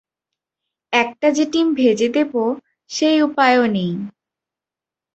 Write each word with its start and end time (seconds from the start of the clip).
একটা 0.93 1.27
যে 1.31 1.45
টিম 1.45 1.67
ভেজে 1.73 2.07
দেব 2.09 2.33
সে 2.89 3.09
উপায়ও 3.21 3.65
নেই। 3.67 3.91